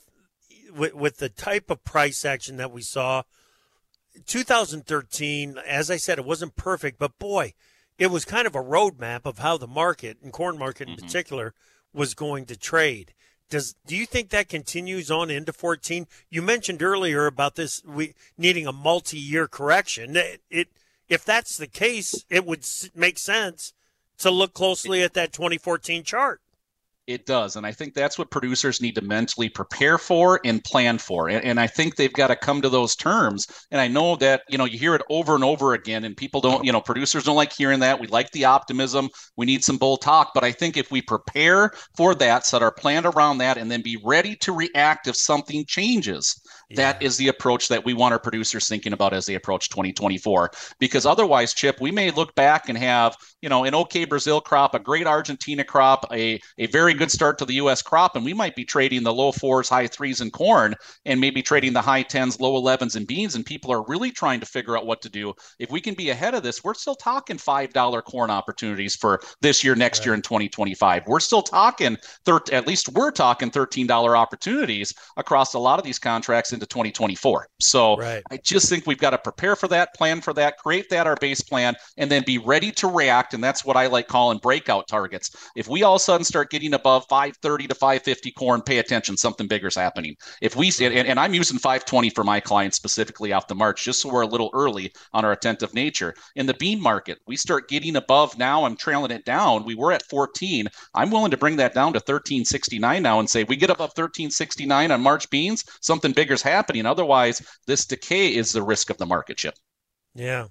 [0.76, 3.22] with, with the type of price action that we saw,
[4.26, 7.54] 2013, as I said, it wasn't perfect, but boy,
[8.00, 11.06] it was kind of a roadmap of how the market and corn market in mm-hmm.
[11.06, 11.54] particular
[11.94, 13.14] was going to trade.
[13.50, 16.08] Does do you think that continues on into 14?
[16.30, 20.18] You mentioned earlier about this we needing a multi-year correction.
[20.18, 20.68] It, it
[21.08, 23.74] if that's the case, it would make sense
[24.20, 26.42] to look closely at that 2014 chart.
[27.08, 27.56] It does.
[27.56, 31.30] And I think that's what producers need to mentally prepare for and plan for.
[31.30, 33.48] And, and, I think they've got to come to those terms.
[33.72, 36.42] And I know that, you know, you hear it over and over again, and people
[36.42, 38.02] don't, you know, producers don't like hearing that.
[38.02, 39.10] We like the optimism.
[39.38, 40.34] We need some bull talk.
[40.34, 43.82] But I think if we prepare for that, set our plan around that, and then
[43.82, 46.38] be ready to react if something changes,
[46.70, 46.76] yeah.
[46.76, 50.52] that is the approach that we want our producers thinking about as they approach 2024.
[50.78, 54.74] Because otherwise, Chip, we may look back and have, you know, an okay Brazil crop,
[54.74, 57.82] a great Argentina crop, a, a very good start to the U.S.
[57.82, 61.42] crop, and we might be trading the low fours, high threes in corn, and maybe
[61.42, 63.36] trading the high tens, low 11s in beans.
[63.36, 65.34] And people are really trying to figure out what to do.
[65.60, 69.64] If we can be ahead of this, we're still talking $5 corn opportunities for this
[69.64, 70.08] year, next right.
[70.08, 71.04] year in 2025.
[71.06, 76.00] We're still talking, thir- at least we're talking $13 opportunities across a lot of these
[76.00, 77.48] contracts into 2024.
[77.60, 78.24] So right.
[78.32, 81.16] I just think we've got to prepare for that, plan for that, create that our
[81.18, 83.28] base plan, and then be ready to react.
[83.38, 85.30] And that's what I like calling breakout targets.
[85.56, 89.16] If we all of a sudden start getting above 530 to 550 corn, pay attention,
[89.16, 90.16] something bigger is happening.
[90.42, 94.02] If we and, and I'm using 520 for my clients specifically off the march, just
[94.02, 96.16] so we're a little early on our attentive nature.
[96.36, 98.66] In the bean market, we start getting above now.
[98.66, 99.64] I'm trailing it down.
[99.66, 100.68] We were at 14.
[100.96, 104.90] I'm willing to bring that down to 1369 now and say we get above 1369
[104.90, 106.88] on March beans, something bigger's happening.
[106.88, 109.54] Otherwise, this decay is the risk of the market chip.
[110.16, 110.48] Yeah.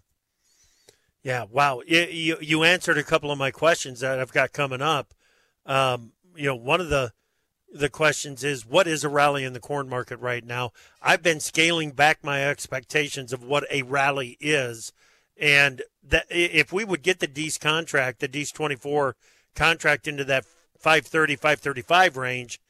[1.26, 1.46] Yeah.
[1.50, 1.82] Wow.
[1.84, 5.12] You, you answered a couple of my questions that I've got coming up.
[5.66, 7.12] Um, you know, one of the
[7.74, 10.70] the questions is what is a rally in the corn market right now?
[11.02, 14.92] I've been scaling back my expectations of what a rally is,
[15.36, 19.16] and that if we would get the Dees contract, the Dees 24
[19.56, 20.44] contract into that
[20.78, 22.60] 530, 535 range,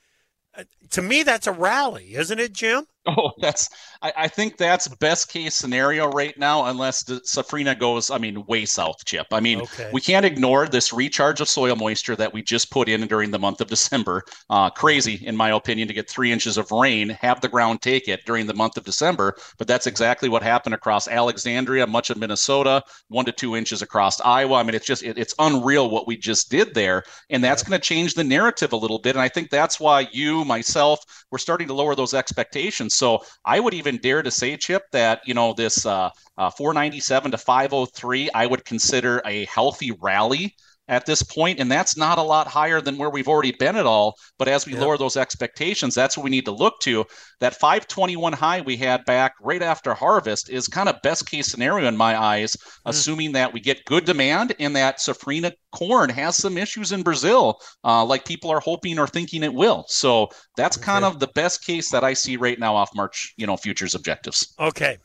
[0.57, 2.87] uh, to me that's a rally, isn't it, Jim?
[3.09, 3.69] Oh, that's
[4.03, 8.45] I, I, think that's best case scenario right now, unless the Safrinha goes, I mean,
[8.47, 9.29] way south, Chip.
[9.33, 9.91] I mean, okay.
[9.93, 13.39] we can't ignore this recharge of soil moisture that we just put in during the
[13.39, 14.25] month of December.
[14.51, 18.09] Uh, crazy, in my opinion, to get three inches of rain, have the ground take
[18.09, 19.37] it during the month of December.
[19.59, 24.21] But that's exactly what happened across Alexandria, much of Minnesota, one to two inches across
[24.21, 24.57] Iowa.
[24.57, 27.71] I mean, it's just it, it's unreal what we just did there, and that's yeah.
[27.71, 29.15] going to change the narrative a little bit.
[29.15, 31.05] And I think that's why you, myself,
[31.37, 32.95] we're starting to lower those expectations.
[32.95, 37.33] So I would even dare to say, Chip, that you know this uh, uh, 497
[37.33, 40.57] to 503, I would consider a healthy rally
[40.89, 43.87] at this point, and that's not a lot higher than where we've already been at
[43.87, 44.17] all.
[44.39, 44.83] But as we yep.
[44.83, 47.05] lower those expectations, that's what we need to look to.
[47.41, 51.89] That 521 high we had back right after harvest is kind of best case scenario
[51.89, 52.81] in my eyes, mm.
[52.87, 57.61] assuming that we get good demand and that Safrinha corn has some issues in Brazil,
[57.85, 59.85] uh, like people are hoping or thinking it will.
[59.89, 60.85] So that's okay.
[60.85, 63.95] kind of the best case that I see right now off March, you know, futures
[63.95, 64.55] objectives.
[64.59, 64.99] Okay.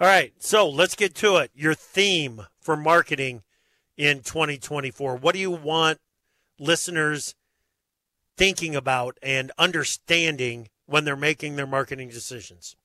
[0.00, 0.32] All right.
[0.38, 1.50] So let's get to it.
[1.54, 3.42] Your theme for marketing
[3.96, 5.16] in 2024?
[5.16, 5.98] What do you want
[6.58, 7.34] listeners
[8.36, 12.76] thinking about and understanding when they're making their marketing decisions?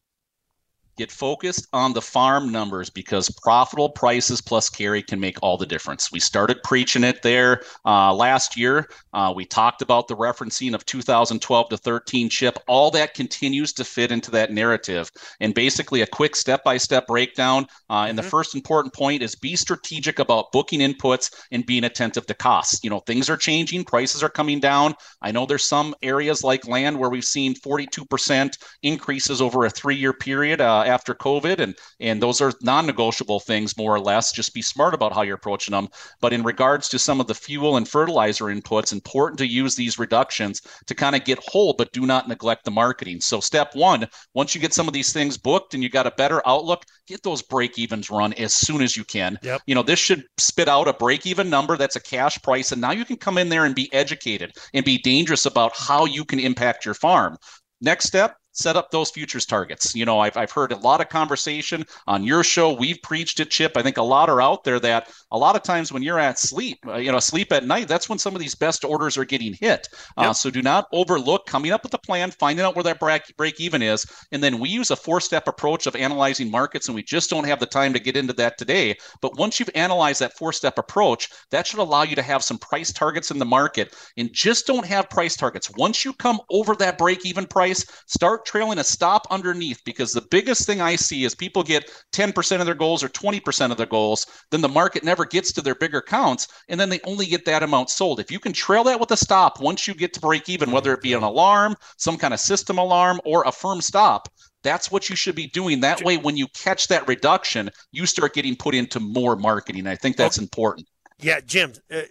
[1.00, 5.66] Get focused on the farm numbers because profitable prices plus carry can make all the
[5.66, 6.12] difference.
[6.12, 8.90] We started preaching it there uh, last year.
[9.14, 12.60] Uh, we talked about the referencing of 2012 to 13 chip.
[12.68, 15.10] All that continues to fit into that narrative.
[15.40, 17.68] And basically, a quick step by step breakdown.
[17.90, 18.16] Uh, and mm-hmm.
[18.18, 22.84] the first important point is be strategic about booking inputs and being attentive to costs.
[22.84, 24.96] You know, things are changing, prices are coming down.
[25.22, 29.96] I know there's some areas like land where we've seen 42% increases over a three
[29.96, 34.34] year period uh, after COVID, and and those are non-negotiable things more or less.
[34.34, 35.88] Just be smart about how you're approaching them.
[36.20, 39.98] But in regards to some of the fuel and fertilizer inputs, important to use these
[40.00, 43.22] reductions to kind of get whole, but do not neglect the marketing.
[43.22, 46.12] So step one, once you get some of these things booked and you got a
[46.12, 49.38] better outlook, get those break evens run as soon as you can.
[49.44, 49.62] Yep.
[49.68, 52.72] You know, this should spit out a break even number that's a cash price.
[52.72, 56.06] And now you can come in there and be educated and be dangerous about how
[56.06, 57.38] you can impact your farm.
[57.82, 59.96] Next step, set up those futures targets.
[59.96, 62.74] You know, I've, I've heard a lot of conversation on your show.
[62.74, 63.74] We've preached it, Chip.
[63.76, 66.40] I think a lot are out there that a lot of times when you're at
[66.40, 69.26] sleep, uh, you know, sleep at night, that's when some of these best orders are
[69.26, 69.88] getting hit.
[70.18, 70.36] Uh, yep.
[70.36, 73.60] So do not overlook coming up with a plan, finding out where that break, break
[73.60, 74.06] even is.
[74.32, 77.48] And then we use a four step approach of analyzing markets, and we just don't
[77.48, 78.98] have the time to get into that today.
[79.22, 82.58] But once you've analyzed that four step approach, that should allow you to have some
[82.58, 85.72] price targets in the market and just don't have price targets.
[85.78, 90.28] Once you come over that break even price, start trailing a stop underneath because the
[90.30, 93.86] biggest thing I see is people get 10% of their goals or 20% of their
[93.86, 97.46] goals, then the market never gets to their bigger counts, and then they only get
[97.46, 98.20] that amount sold.
[98.20, 100.94] If you can trail that with a stop once you get to break even, whether
[100.94, 104.30] it be an alarm, some kind of system alarm, or a firm stop,
[104.64, 105.80] that's what you should be doing.
[105.80, 109.88] That way, when you catch that reduction, you start getting put into more marketing.
[109.88, 110.88] I think that's important.
[111.22, 112.02] Yeah, Jim, uh,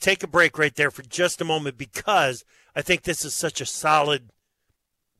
[0.00, 3.60] take a break right there for just a moment because I think this is such
[3.60, 4.30] a solid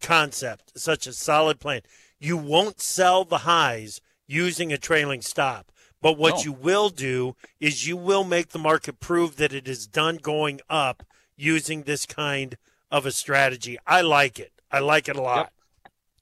[0.05, 1.81] concept, such a solid plan.
[2.19, 5.71] You won't sell the highs using a trailing stop.
[6.01, 6.43] But what no.
[6.43, 10.61] you will do is you will make the market prove that it is done going
[10.69, 11.03] up
[11.37, 12.57] using this kind
[12.91, 13.79] of a strategy.
[13.87, 14.53] I like it.
[14.71, 15.37] I like it a lot.
[15.47, 15.53] Yep.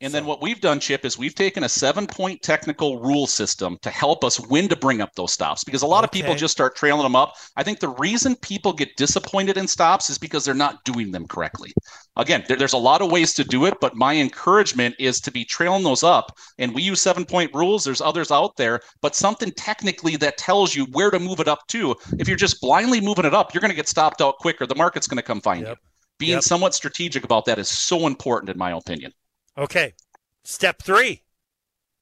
[0.03, 0.17] And so.
[0.19, 3.91] then what we've done, Chip, is we've taken a seven point technical rule system to
[3.91, 6.07] help us when to bring up those stops because a lot okay.
[6.07, 7.35] of people just start trailing them up.
[7.57, 11.27] I think the reason people get disappointed in stops is because they're not doing them
[11.29, 11.73] correctly.
[12.17, 15.31] Again, there, there's a lot of ways to do it, but my encouragement is to
[15.31, 16.37] be trailing those up.
[16.59, 17.85] And we use seven point rules.
[17.85, 21.67] There's others out there, but something technically that tells you where to move it up
[21.69, 21.95] to.
[22.19, 24.67] If you're just blindly moving it up, you're going to get stopped out quicker.
[24.67, 25.79] The market's going to come find yep.
[25.81, 25.88] you.
[26.19, 26.43] Being yep.
[26.43, 29.12] somewhat strategic about that is so important, in my opinion.
[29.57, 29.95] Okay.
[30.45, 31.23] Step three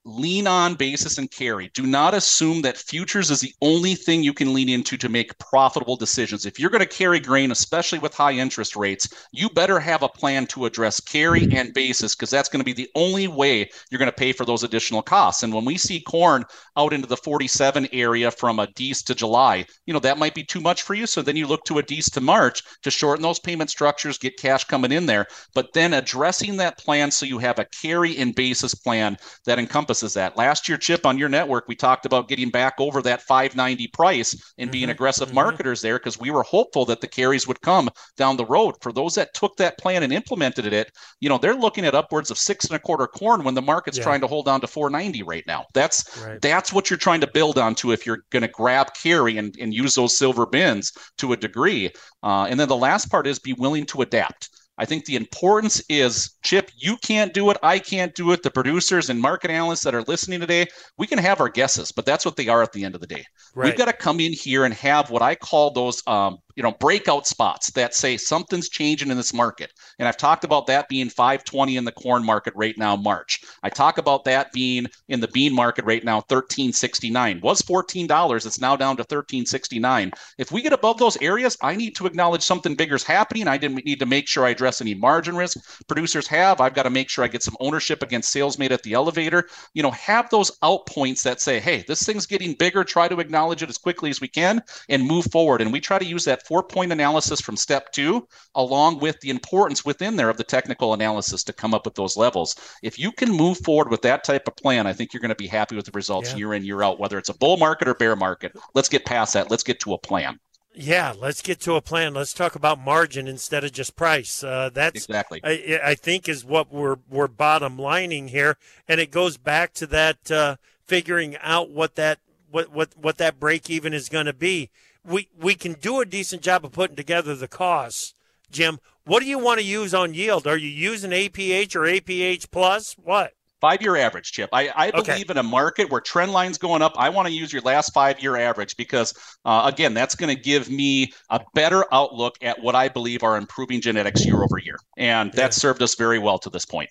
[0.05, 1.71] lean on basis and carry.
[1.75, 5.39] Do not assume that futures is the only thing you can lean into to make
[5.39, 6.47] profitable decisions.
[6.47, 10.09] If you're going to carry grain, especially with high interest rates, you better have a
[10.09, 13.99] plan to address carry and basis because that's going to be the only way you're
[13.99, 15.43] going to pay for those additional costs.
[15.43, 16.45] And when we see corn
[16.79, 20.45] out into the 47 area from a Dees to July, you know, that might be
[20.45, 21.07] too much for you.
[21.07, 24.39] So then you look to a Dees to March to shorten those payment structures, get
[24.39, 25.27] cash coming in there.
[25.55, 29.90] But then addressing that plan so you have a carry and basis plan that encompasses
[29.91, 30.37] encompasses that.
[30.37, 34.35] Last year, Chip, on your network, we talked about getting back over that 590 price
[34.57, 34.73] and mm-hmm.
[34.73, 35.37] being aggressive mm-hmm.
[35.37, 38.77] marketers there because we were hopeful that the carries would come down the road.
[38.81, 42.31] For those that took that plan and implemented it, you know, they're looking at upwards
[42.31, 44.05] of six and a quarter corn when the market's yeah.
[44.05, 45.67] trying to hold on to 490 right now.
[45.75, 46.41] That's right.
[46.41, 49.75] that's what you're trying to build onto if you're going to grab carry and, and
[49.75, 51.91] use those silver bins to a degree.
[52.23, 55.83] Uh, and then the last part is be willing to adapt I think the importance
[55.89, 57.59] is, Chip, you can't do it.
[57.63, 58.43] I can't do it.
[58.43, 60.67] The producers and market analysts that are listening today,
[60.97, 63.07] we can have our guesses, but that's what they are at the end of the
[63.07, 63.25] day.
[63.55, 63.67] Right.
[63.67, 66.73] We've got to come in here and have what I call those um, you know
[66.73, 69.73] breakout spots that say something's changing in this market.
[69.99, 73.41] And i've talked about that being 520 in the corn market right now march.
[73.63, 78.61] I talk about that being in the bean market right now 1369 was $14 it's
[78.61, 82.75] now down to 1369 if we get above those areas i need to acknowledge something
[82.75, 83.49] bigger is happening.
[83.49, 85.57] I didn't need to make sure i address any margin risk.
[85.89, 86.61] Producers have.
[86.61, 89.49] I've got to make sure i get some ownership against sales made at the elevator.
[89.73, 92.85] You know have those out points that say hey this thing's getting bigger.
[92.85, 95.61] Try to acknowledge it as quickly as we can and move forward.
[95.61, 98.27] And we try to use that four point analysis from step two,
[98.57, 102.17] along with the importance within there of the technical analysis to come up with those
[102.17, 102.57] levels.
[102.83, 105.37] If you can move forward with that type of plan, I think you're going to
[105.37, 106.39] be happy with the results yeah.
[106.39, 108.53] year in, year out, whether it's a bull market or bear market.
[108.75, 109.49] Let's get past that.
[109.49, 110.41] Let's get to a plan.
[110.75, 112.15] Yeah, let's get to a plan.
[112.15, 114.43] Let's talk about margin instead of just price.
[114.43, 118.57] Uh, that's exactly, I, I, think, is what we're we're bottom lining here,
[118.89, 122.19] and it goes back to that uh, figuring out what that
[122.51, 124.71] what what what that break even is going to be
[125.05, 128.15] we we can do a decent job of putting together the costs.
[128.51, 130.47] Jim, what do you want to use on yield?
[130.47, 132.95] Are you using APH or APH plus?
[132.95, 133.33] What?
[133.61, 134.49] Five year average, Chip.
[134.53, 135.31] I, I believe okay.
[135.31, 136.95] in a market where trend lines going up.
[136.97, 139.13] I want to use your last five year average because,
[139.45, 143.37] uh, again, that's going to give me a better outlook at what I believe are
[143.37, 144.79] improving genetics year over year.
[144.97, 145.37] And yeah.
[145.37, 146.89] that's served us very well to this point.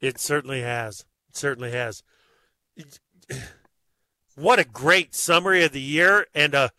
[0.00, 1.00] It certainly has.
[1.28, 2.02] It certainly has.
[4.38, 6.70] What a great summary of the year and a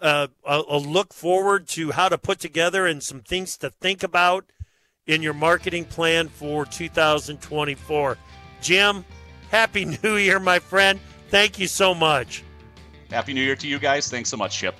[0.00, 4.02] uh, a, a look forward to how to put together and some things to think
[4.02, 4.44] about
[5.06, 8.18] in your marketing plan for 2024.
[8.60, 9.04] Jim,
[9.50, 11.00] Happy New Year, my friend.
[11.28, 12.42] Thank you so much.
[13.10, 14.10] Happy New Year to you guys.
[14.10, 14.74] Thanks so much, Chip.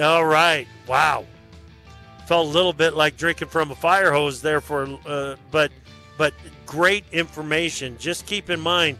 [0.00, 0.66] All right.
[0.86, 1.26] Wow.
[2.26, 5.72] Felt a little bit like drinking from a fire hose there for, uh, but,
[6.16, 6.32] but
[6.64, 7.96] great information.
[7.98, 8.98] Just keep in mind,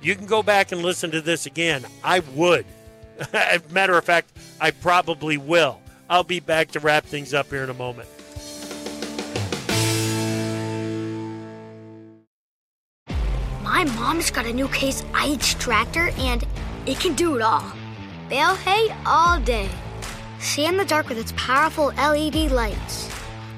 [0.00, 1.84] you can go back and listen to this again.
[2.02, 2.66] I would.
[3.70, 5.80] Matter of fact, I probably will.
[6.08, 8.08] I'll be back to wrap things up here in a moment.
[13.62, 16.44] My mom's got a new Case IH tractor and
[16.86, 17.72] it can do it all.
[18.28, 19.68] Bale hay all day.
[20.38, 23.08] See in the dark with its powerful LED lights.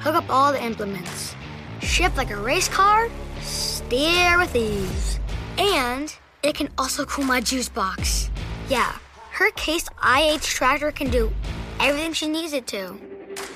[0.01, 1.35] Hook up all the implements.
[1.81, 3.09] Shift like a race car.
[3.41, 5.19] Steer with ease.
[5.59, 8.31] And it can also cool my juice box.
[8.69, 8.97] Yeah,
[9.35, 11.33] her Case IH tractor can do
[11.81, 12.95] everything she needs it to.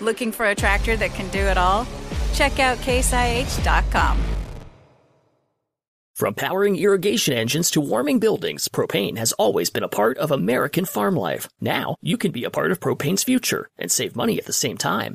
[0.01, 1.87] Looking for a tractor that can do it all?
[2.35, 4.19] Check out caseih.com.
[6.15, 10.85] From powering irrigation engines to warming buildings, propane has always been a part of American
[10.85, 11.49] farm life.
[11.61, 14.77] Now, you can be a part of propane's future and save money at the same
[14.77, 15.15] time.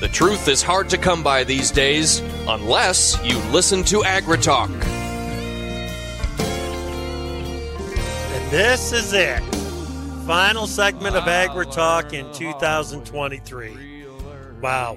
[0.00, 4.70] The truth is hard to come by these days, unless you listen to AgriTalk.
[8.32, 9.40] And this is it.
[10.26, 14.06] Final segment of AgriTalk in 2023.
[14.62, 14.96] Wow.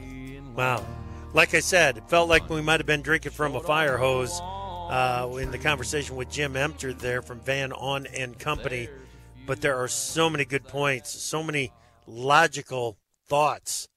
[0.56, 0.86] Wow.
[1.34, 4.40] Like I said, it felt like we might have been drinking from a fire hose
[4.42, 8.88] uh, in the conversation with Jim Emter there from Van Ahn and Company.
[9.46, 11.74] But there are so many good points, so many
[12.08, 12.98] logical
[13.28, 13.90] thoughts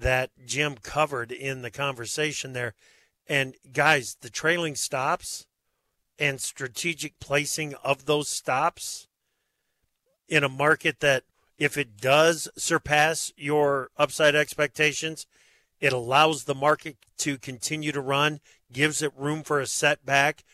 [0.00, 2.74] that Jim covered in the conversation there.
[3.28, 5.46] And guys, the trailing stops
[6.18, 9.08] and strategic placing of those stops
[10.28, 11.24] in a market that
[11.58, 15.26] if it does surpass your upside expectations,
[15.80, 18.40] it allows the market to continue to run,
[18.72, 20.44] gives it room for a setback,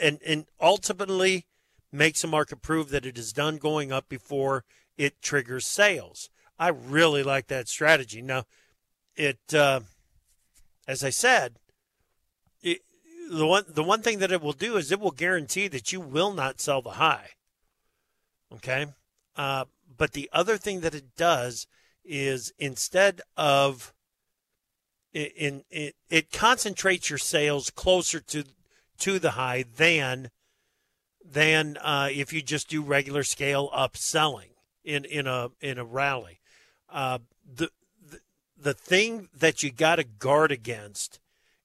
[0.00, 1.46] and, and ultimately
[1.90, 4.64] makes the market prove that it is done going up before
[4.96, 6.28] it triggers sales.
[6.58, 8.20] I really like that strategy.
[8.20, 8.44] Now,
[9.18, 9.80] it, uh,
[10.86, 11.56] as I said,
[12.62, 12.82] it,
[13.30, 16.00] the one the one thing that it will do is it will guarantee that you
[16.00, 17.30] will not sell the high.
[18.54, 18.86] Okay,
[19.36, 19.64] uh,
[19.96, 21.66] but the other thing that it does
[22.04, 23.92] is instead of
[25.12, 28.44] in, in it, it concentrates your sales closer to
[28.98, 30.30] to the high than
[31.24, 34.50] than uh, if you just do regular scale up selling
[34.84, 36.40] in in a in a rally.
[36.88, 37.68] Uh, the,
[38.60, 41.20] the thing that you got to guard against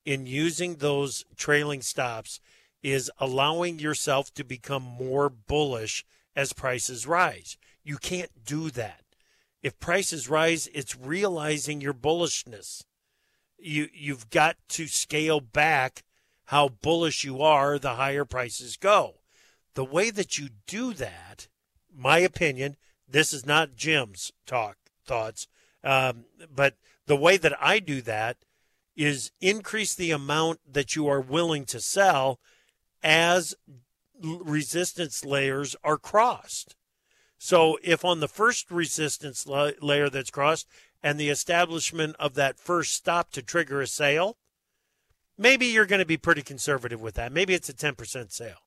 [0.06, 2.39] in using those trailing stops
[2.82, 7.58] is allowing yourself to become more bullish as prices rise.
[7.84, 9.02] You can't do that.
[9.62, 12.84] If prices rise, it's realizing your bullishness.
[13.58, 16.04] You you've got to scale back
[16.48, 19.16] how bullish you are the higher prices go.
[19.76, 21.48] The way that you do that,
[21.96, 22.76] my opinion,
[23.08, 25.48] this is not Jim's talk thoughts,
[25.84, 26.76] um, but
[27.06, 28.38] the way that I do that
[28.96, 32.40] is increase the amount that you are willing to sell
[33.02, 33.56] as
[34.22, 36.76] resistance layers are crossed.
[37.38, 40.68] So if on the first resistance la- layer that's crossed
[41.02, 44.38] and the establishment of that first stop to trigger a sale,
[45.38, 47.34] maybe you're going to be pretty conservative with that.
[47.34, 48.60] Maybe it's a 10% sale.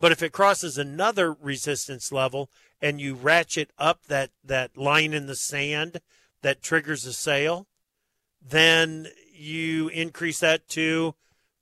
[0.00, 2.50] But if it crosses another resistance level
[2.80, 6.00] and you ratchet up that, that line in the sand
[6.42, 7.66] that triggers a sale,
[8.40, 11.14] then you increase that to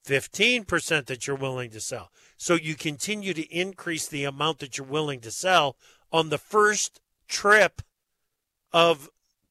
[0.07, 2.11] 15% that you're willing to sell.
[2.37, 5.77] So you continue to increase the amount that you're willing to sell
[6.13, 7.83] on the first trip
[8.73, 9.09] of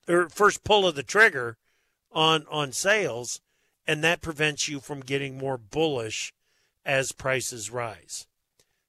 [0.08, 1.58] or first pull of the trigger
[2.12, 3.42] on on sales
[3.88, 6.34] and that prevents you from getting more bullish
[6.86, 8.28] as prices rise.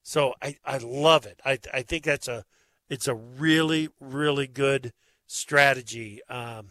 [0.02, 1.40] So I, I love it.
[1.44, 2.44] I, I think that's a
[2.88, 4.92] it's a really really good
[5.26, 6.70] strategy um,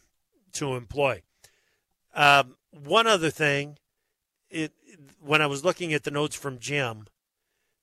[0.53, 1.21] to employ.
[2.13, 3.77] Um, one other thing,
[4.49, 4.71] it
[5.21, 7.07] when I was looking at the notes from Jim,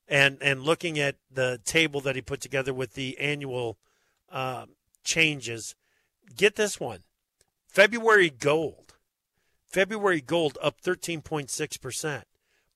[0.09, 3.79] and and looking at the table that he put together with the annual
[4.31, 4.67] uh,
[5.05, 5.75] changes,
[6.37, 7.01] get this one:
[7.69, 8.95] February gold,
[9.67, 12.25] February gold up thirteen point six percent,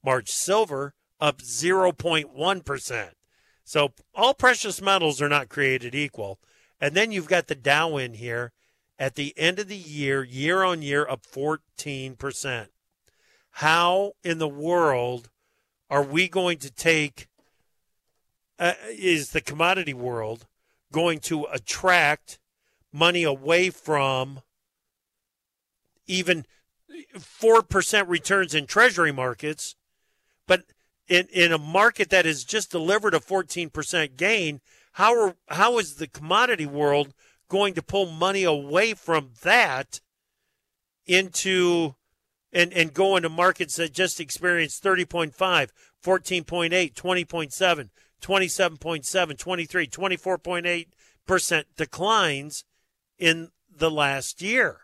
[0.05, 3.16] March silver up zero point one percent.
[3.64, 6.38] So all precious metals are not created equal,
[6.81, 8.53] and then you've got the Dow in here
[8.99, 12.68] at the end of the year, year on year, up 14%.
[13.51, 15.31] How in the world
[15.89, 17.29] are we going to take,
[18.59, 20.47] uh, is the commodity world
[20.93, 22.39] going to attract
[22.93, 24.41] money away from
[26.07, 26.47] even
[27.16, 29.77] 4% returns in treasury markets?
[30.47, 30.64] But
[31.09, 34.61] in, in a market that has just delivered a 14% gain,
[34.97, 37.12] how, are, how is the commodity world
[37.51, 40.01] going to pull money away from that
[41.05, 41.94] into
[42.51, 45.34] and, and go into markets that just experienced 30.5,
[46.03, 47.90] 14.8, 20.7,
[48.22, 52.64] 27.7, 23, 24.8% declines
[53.18, 54.80] in the last year.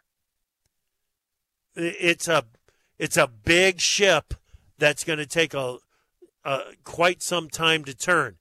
[1.75, 2.45] It's a
[2.99, 4.35] it's a big ship
[4.77, 5.79] that's going to take a,
[6.45, 8.37] a quite some time to turn.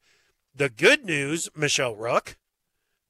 [0.54, 2.38] The good news, Michelle Rook,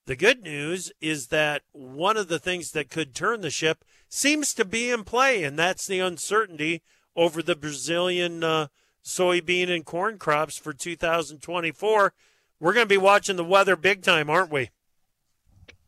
[0.05, 4.53] the good news is that one of the things that could turn the ship seems
[4.53, 6.81] to be in play, and that's the uncertainty
[7.15, 8.67] over the Brazilian uh,
[9.03, 12.13] soybean and corn crops for 2024.
[12.59, 14.69] We're going to be watching the weather big time, aren't we?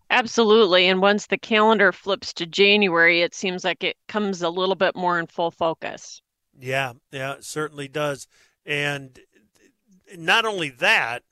[0.09, 0.87] Absolutely.
[0.87, 4.95] And once the calendar flips to January, it seems like it comes a little bit
[4.95, 6.21] more in full focus.
[6.59, 8.27] Yeah, yeah, it certainly does.
[8.65, 9.19] And
[10.15, 11.23] not only that,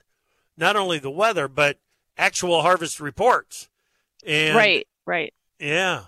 [0.62, 1.80] not only the weather, but
[2.18, 3.68] actual harvest reports.
[4.26, 5.34] And right, right.
[5.60, 6.04] Yeah.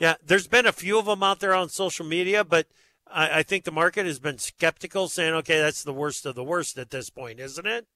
[0.00, 0.14] Yeah.
[0.24, 2.66] There's been a few of them out there on social media, but
[3.06, 6.42] I, I think the market has been skeptical, saying, okay, that's the worst of the
[6.42, 7.86] worst at this point, isn't it?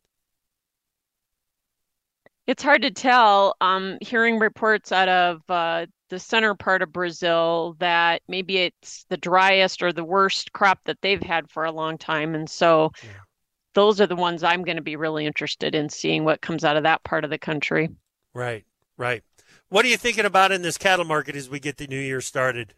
[2.47, 3.57] It's hard to tell.
[3.61, 9.16] Um, hearing reports out of uh, the center part of Brazil that maybe it's the
[9.16, 12.34] driest or the worst crop that they've had for a long time.
[12.34, 13.11] And so yeah
[13.77, 16.79] those are the ones I'm going to be really interested in seeing what comes out
[16.79, 17.91] of that part of the country.
[18.33, 18.64] Right,
[18.97, 19.22] right.
[19.68, 22.22] What are you thinking about in this cattle market as we get the new year
[22.22, 22.72] started?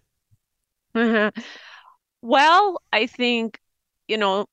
[2.22, 3.60] well, I think,
[4.08, 4.46] you know,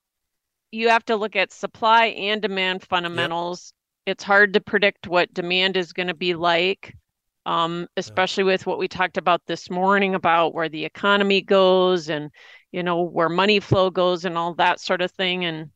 [0.71, 3.73] you have to look at supply and demand fundamentals.
[4.05, 4.13] Yep.
[4.13, 6.95] It's hard to predict what demand is going to be like,
[7.47, 8.51] um, especially yeah.
[8.51, 12.29] with what we talked about this morning about where the economy goes and,
[12.71, 15.43] you know, where money flow goes and all that sort of thing.
[15.43, 15.71] And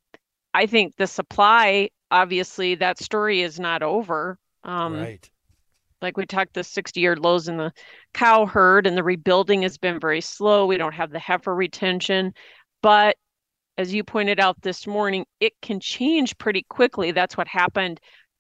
[0.54, 4.38] I think the supply, obviously, that story is not over.
[4.64, 5.30] Um, right.
[6.02, 7.74] Like we talked, the 60 year lows in the
[8.14, 10.66] cow herd and the rebuilding has been very slow.
[10.66, 12.34] We don't have the heifer retention.
[12.82, 13.18] But
[13.78, 17.12] as you pointed out this morning, it can change pretty quickly.
[17.12, 18.00] That's what happened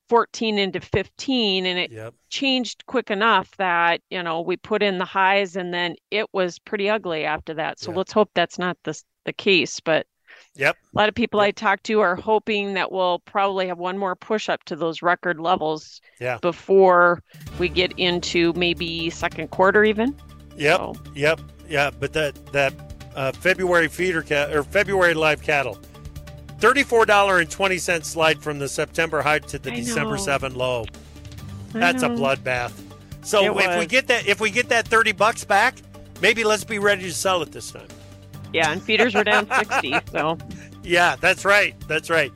[0.10, 2.14] 14 into 15 and it Yep.
[2.30, 6.60] changed quick enough that, you know, we put in the highs and then it was
[6.60, 7.80] pretty ugly after that.
[7.80, 7.98] So Yeah.
[7.98, 10.08] let's hope that's not the the case, but
[10.56, 10.76] Yep.
[10.94, 14.16] a lot of people I talk to are hoping that we'll probably have one more
[14.16, 16.38] push up to those record levels Yeah.
[16.42, 17.24] before
[17.60, 20.16] we get into maybe second quarter even.
[20.58, 20.78] Yep.
[20.78, 21.42] So- Yep.
[21.68, 21.92] Yeah.
[21.98, 22.74] But that that
[23.16, 25.78] uh, February feeder cat or February live cattle,
[26.60, 30.22] thirty-four dollar and twenty cent slide from the September high to the I December know.
[30.22, 30.86] seven low.
[31.74, 32.72] I That's a bloodbath.
[33.22, 35.76] So It if we get that if we get that thirty bucks back,
[36.22, 37.88] maybe let's be ready to sell it this time.
[38.54, 39.96] Yeah, and feeders were down 60.
[40.12, 40.38] So
[40.84, 41.76] Yeah, that's right.
[41.88, 42.32] That's right.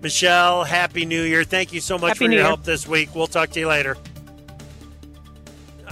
[0.00, 1.44] Michelle, happy new year.
[1.44, 2.48] Thank you so much Happy for New your Year.
[2.48, 3.14] help this week.
[3.14, 3.96] We'll talk to you later.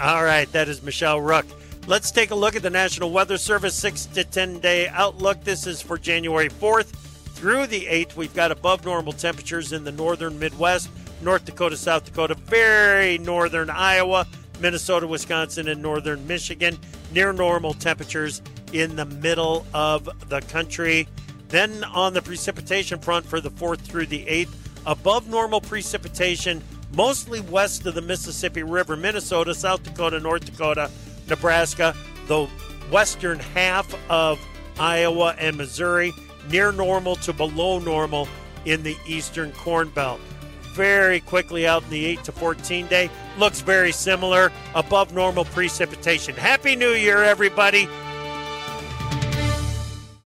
[0.03, 1.47] All right, that is Michelle Rook.
[1.87, 5.45] Let's take a look at the National Weather Service 6 to 10 day outlook.
[5.45, 6.87] This is for January 4th
[7.35, 8.17] through the 8th.
[8.17, 10.89] We've got above normal temperatures in the northern Midwest,
[11.23, 14.27] North Dakota, South Dakota, very northern Iowa,
[14.61, 16.79] Minnesota, Wisconsin, and northern Michigan.
[17.13, 18.43] Near normal temperatures
[18.73, 21.09] in the middle of the country.
[21.49, 24.55] Then on the precipitation front for the 4th through the 8th,
[24.87, 26.63] above normal precipitation
[26.93, 30.91] mostly west of the Mississippi River, Minnesota, South Dakota, North Dakota,
[31.29, 31.95] Nebraska,
[32.27, 32.47] the
[32.91, 34.39] western half of
[34.79, 36.13] Iowa and Missouri,
[36.51, 38.29] near normal to below normal
[38.65, 40.21] in the eastern Corn Belt.
[40.75, 43.11] Very quickly out in the 8 to 14 day.
[43.39, 46.35] Looks very similar, above normal precipitation.
[46.35, 47.89] Happy New Year, everybody.